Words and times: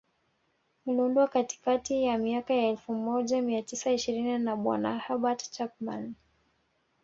uliundwa 0.85 1.27
katikati 1.27 2.03
ya 2.03 2.17
miaka 2.17 2.53
ya 2.53 2.67
elfu 2.69 2.93
moja 2.93 3.41
mia 3.41 3.61
tisa 3.63 3.91
ishirini 3.91 4.37
na 4.39 4.55
bwana 4.55 4.99
Herbert 4.99 5.51
Chapman 5.51 6.13